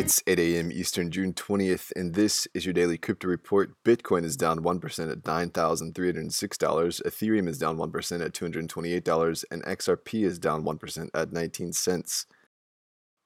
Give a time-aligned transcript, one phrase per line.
[0.00, 0.72] It's 8 a.m.
[0.72, 3.74] Eastern, June 20th, and this is your daily crypto report.
[3.84, 10.38] Bitcoin is down 1% at $9,306, Ethereum is down 1% at $228, and XRP is
[10.38, 12.24] down 1% at 19 cents.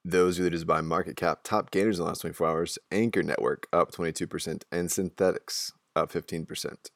[0.05, 1.45] Those are leaders by market cap.
[1.45, 6.91] Top gainers in the last 24 hours Ankr Network up 22%, and Synthetix up 15%.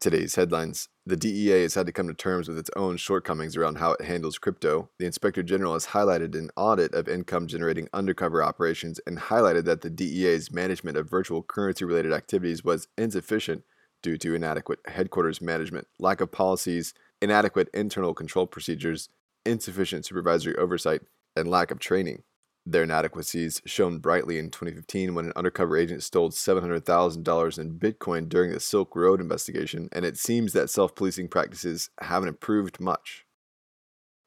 [0.00, 3.78] Today's headlines The DEA has had to come to terms with its own shortcomings around
[3.78, 4.90] how it handles crypto.
[5.00, 9.80] The Inspector General has highlighted an audit of income generating undercover operations and highlighted that
[9.80, 13.64] the DEA's management of virtual currency related activities was insufficient
[14.04, 19.08] due to inadequate headquarters management, lack of policies, inadequate internal control procedures,
[19.44, 21.02] insufficient supervisory oversight,
[21.34, 22.22] and lack of training.
[22.70, 28.52] Their inadequacies shone brightly in 2015 when an undercover agent stole $700,000 in Bitcoin during
[28.52, 33.26] the Silk Road investigation, and it seems that self policing practices haven't improved much.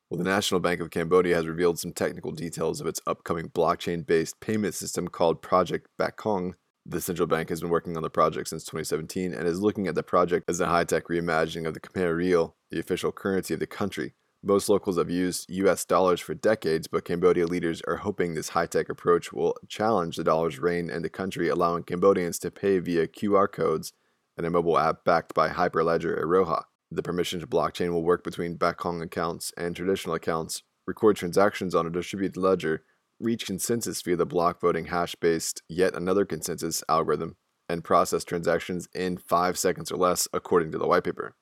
[0.09, 4.05] Well, the National Bank of Cambodia has revealed some technical details of its upcoming blockchain
[4.05, 6.55] based payment system called Project Bakong.
[6.85, 9.95] The central bank has been working on the project since 2017 and is looking at
[9.95, 13.61] the project as a high tech reimagining of the Khmer riel, the official currency of
[13.61, 14.15] the country.
[14.45, 18.65] Most locals have used US dollars for decades, but Cambodia leaders are hoping this high
[18.65, 23.07] tech approach will challenge the dollar's reign in the country, allowing Cambodians to pay via
[23.07, 23.93] QR codes
[24.35, 26.63] and a mobile app backed by Hyperledger Iroha.
[26.91, 31.89] The permissioned blockchain will work between Bakong accounts and traditional accounts, record transactions on a
[31.89, 32.83] distributed ledger,
[33.21, 37.37] reach consensus via the block voting hash based yet another consensus algorithm,
[37.69, 41.33] and process transactions in 5 seconds or less, according to the white paper.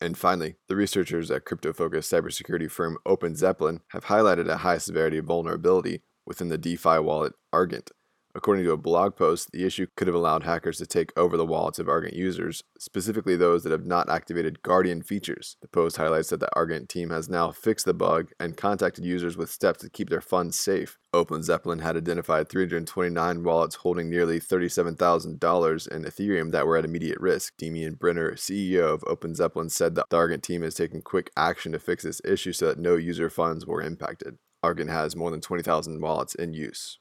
[0.00, 5.20] And finally, the researchers at crypto focused cybersecurity firm OpenZeppelin have highlighted a high severity
[5.20, 7.90] vulnerability within the DeFi wallet Argent.
[8.36, 11.46] According to a blog post, the issue could have allowed hackers to take over the
[11.46, 15.56] wallets of Argent users, specifically those that have not activated Guardian features.
[15.62, 19.36] The post highlights that the Argent team has now fixed the bug and contacted users
[19.36, 20.98] with steps to keep their funds safe.
[21.14, 27.56] OpenZeppelin had identified 329 wallets holding nearly $37,000 in Ethereum that were at immediate risk.
[27.56, 32.02] Demian Brener, CEO of OpenZeppelin, said the Argent team has taken quick action to fix
[32.02, 34.38] this issue so that no user funds were impacted.
[34.60, 36.98] Argent has more than 20,000 wallets in use.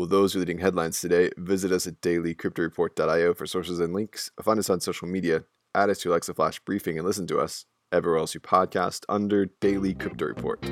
[0.00, 1.28] Well, those are leading headlines today.
[1.36, 4.30] Visit us at dailycryptoreport.io for sources and links.
[4.42, 5.44] Find us on social media.
[5.74, 9.44] Add us to Alexa Flash Briefing and listen to us everywhere else you podcast under
[9.60, 10.64] Daily Crypto Report.